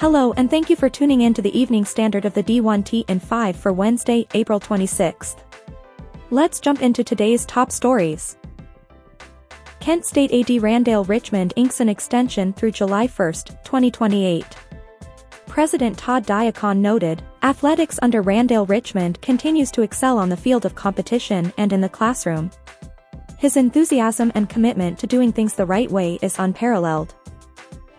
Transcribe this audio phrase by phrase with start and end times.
[0.00, 3.18] Hello and thank you for tuning in to the evening standard of the D1T in
[3.18, 5.36] 5 for Wednesday, April 26th.
[6.28, 8.36] Let's jump into today's top stories.
[9.80, 13.32] Kent State AD Randale Richmond inks an extension through July 1,
[13.64, 14.44] 2028.
[15.46, 20.74] President Todd Diacon noted, athletics under Randale Richmond continues to excel on the field of
[20.74, 22.50] competition and in the classroom.
[23.38, 27.14] His enthusiasm and commitment to doing things the right way is unparalleled.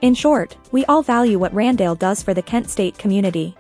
[0.02, 3.56] In short, we all value what Randale does for the Kent State community.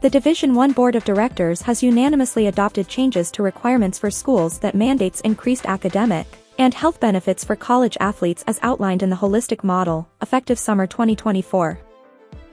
[0.00, 4.74] The Division 1 Board of Directors has unanimously adopted changes to requirements for schools that
[4.74, 6.26] mandates increased academic
[6.58, 11.78] and health benefits for college athletes as outlined in the holistic model, effective summer 2024.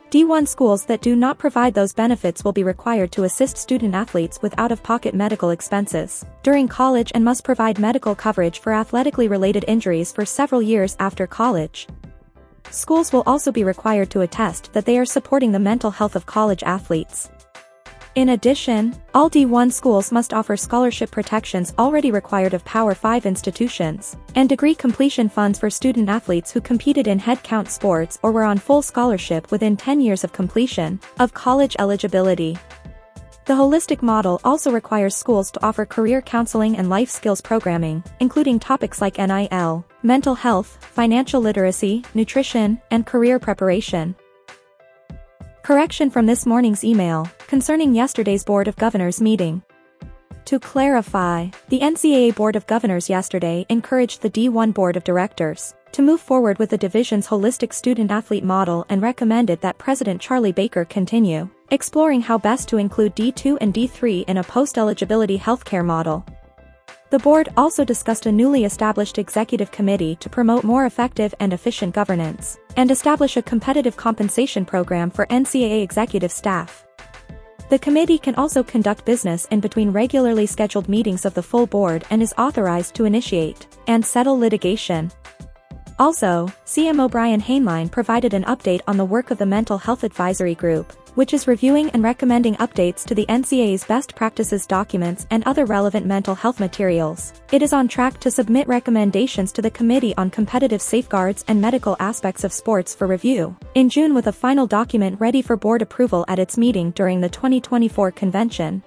[0.09, 4.41] D1 schools that do not provide those benefits will be required to assist student athletes
[4.41, 10.12] with out-of-pocket medical expenses during college and must provide medical coverage for athletically related injuries
[10.12, 11.87] for several years after college.
[12.74, 16.26] Schools will also be required to attest that they are supporting the mental health of
[16.26, 17.30] college athletes.
[18.15, 24.18] In addition, all D1 schools must offer scholarship protections already required of Power 5 institutions,
[24.34, 28.57] and degree completion funds for student athletes who competed in headcount sports or were on
[28.57, 32.58] full scholarship within 10 years of completion of college eligibility.
[33.46, 38.58] The holistic model also requires schools to offer career counseling and life skills programming, including
[38.58, 44.16] topics like NIL, mental health, financial literacy, nutrition, and career preparation.
[45.62, 49.62] Correction from this morning's email, concerning yesterday's Board of Governors meeting.
[50.46, 56.02] To clarify, the NCAA Board of Governors yesterday encouraged the D1 Board of Directors to
[56.02, 61.49] move forward with the division's holistic student-athlete model and recommended that President Charlie Baker continue
[61.72, 66.25] exploring how best to include D2 and D3 in a post-eligibility healthcare model.
[67.09, 71.94] The board also discussed a newly established executive committee to promote more effective and efficient
[71.94, 76.86] governance, and establish a competitive compensation program for NCAA executive staff.
[77.70, 82.03] The committee can also conduct business in between regularly scheduled meetings of the full board
[82.09, 85.12] and is authorized to initiate and settle litigation.
[86.03, 90.53] Also, CMO Brian Hainline provided an update on the work of the Mental Health Advisory
[90.53, 95.64] Group, which is reviewing and recommending updates to the NCAA's best practices documents and other
[95.64, 97.31] relevant mental health materials.
[97.53, 101.96] It is on track to submit recommendations to the Committee on Competitive Safeguards and Medical
[102.02, 106.25] Aspects of Sports for review, in June with a final document ready for board approval
[106.28, 108.84] at its meeting during the 2024 convention.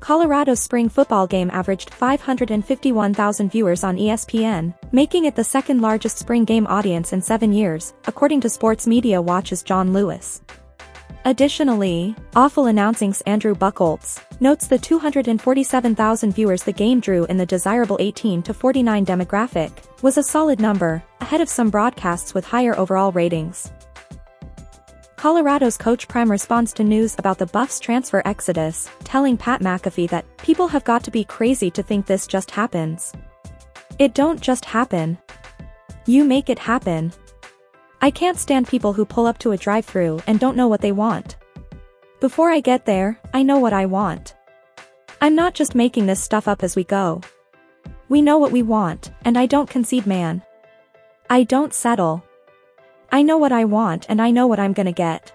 [0.00, 6.44] Colorado's spring football game averaged 551,000 viewers on ESPN, making it the second largest spring
[6.44, 10.42] game audience in seven years, according to Sports Media Watch's Jon Lewis.
[11.24, 17.96] Additionally, Awful Announcing's Andrew Buchholz notes the 247,000 viewers the game drew in the desirable
[17.98, 23.10] 18 to 49 demographic was a solid number, ahead of some broadcasts with higher overall
[23.10, 23.72] ratings.
[25.26, 30.24] Colorado's Coach Prime responds to news about the Buffs transfer exodus, telling Pat McAfee that
[30.36, 33.12] people have got to be crazy to think this just happens.
[33.98, 35.18] It don't just happen.
[36.06, 37.12] You make it happen.
[38.00, 40.92] I can't stand people who pull up to a drive-through and don't know what they
[40.92, 41.34] want.
[42.20, 44.36] Before I get there, I know what I want.
[45.20, 47.20] I'm not just making this stuff up as we go.
[48.08, 50.44] We know what we want, and I don't concede man.
[51.28, 52.22] I don't settle.
[53.16, 55.32] I know what I want and I know what I'm gonna get.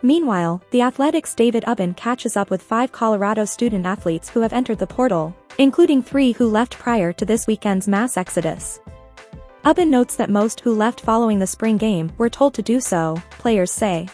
[0.00, 4.78] Meanwhile, the Athletic's David Ubben catches up with five Colorado student athletes who have entered
[4.78, 8.80] the portal, including three who left prior to this weekend's mass exodus.
[9.66, 13.22] Ubben notes that most who left following the spring game were told to do so,
[13.32, 14.08] players say.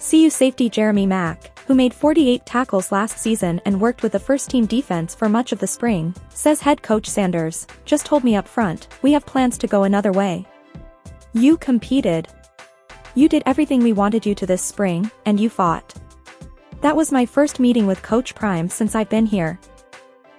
[0.00, 4.64] CU safety Jeremy Mack, who made 48 tackles last season and worked with the first-team
[4.64, 8.88] defense for much of the spring, says head coach Sanders, just told me up front,
[9.02, 10.46] we have plans to go another way.
[11.36, 12.28] You competed.
[13.16, 15.92] You did everything we wanted you to this spring, and you fought.
[16.80, 19.58] That was my first meeting with Coach Prime since I've been here.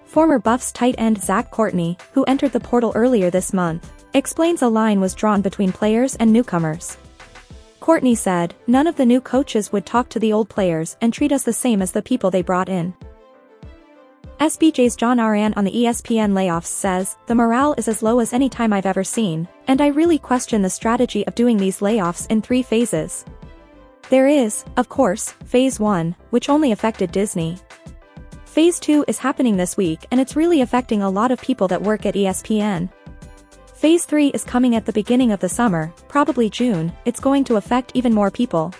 [0.05, 4.69] Former Buffs tight end Zach Courtney, who entered the portal earlier this month, explains a
[4.69, 6.97] line was drawn between players and newcomers.
[7.81, 11.33] Courtney said, none of the new coaches would talk to the old players and treat
[11.33, 12.93] us the same as the people they brought in.
[14.39, 18.49] SBJ's John Ourand on the ESPN layoffs says, the morale is as low as any
[18.49, 22.41] time I've ever seen, and I really question the strategy of doing these layoffs in
[22.41, 23.23] three phases.
[24.09, 27.57] There is, of course, phase 1, which only affected Disney.
[28.43, 31.81] Phase 2 is happening this week and it's really affecting a lot of people that
[31.81, 32.89] work at ESPN.
[33.73, 37.55] Phase 3 is coming at the beginning of the summer, probably June, it's going to
[37.55, 38.73] affect even more people.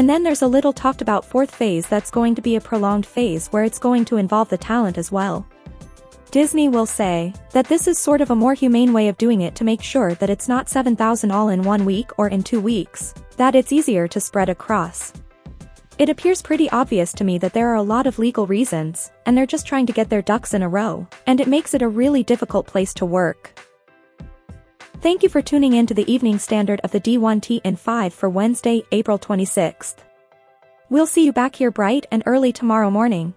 [0.00, 3.04] And then there's a little talked about fourth phase that's going to be a prolonged
[3.04, 5.46] phase where it's going to involve the talent as well.
[6.30, 9.54] Disney will say that this is sort of a more humane way of doing it
[9.56, 13.12] to make sure that it's not 7,000 all in one week or in two weeks,
[13.36, 15.12] that it's easier to spread across.
[15.98, 19.36] It appears pretty obvious to me that there are a lot of legal reasons, and
[19.36, 21.88] they're just trying to get their ducks in a row, and it makes it a
[21.88, 23.59] really difficult place to work.
[25.00, 28.28] Thank you for tuning in to the evening standard of the D1T and 5 for
[28.28, 29.96] Wednesday, April 26th.
[30.90, 33.32] We'll see you back here bright and early tomorrow morning.